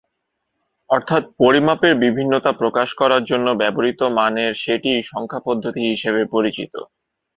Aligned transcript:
অর্থাৎ 0.89 1.23
পরিমাপের 1.39 1.93
বিভিন্নতা 2.03 2.51
প্রকাশ 2.61 2.89
করার 2.95 3.23
জন্য 3.23 3.47
ব্যবহূত 3.61 4.01
মানের 4.17 4.51
সেটই 4.63 4.99
সংখ্যাপদ্ধতি 5.11 5.81
হিসেবে 5.91 6.21
পরিচিত। 6.33 6.73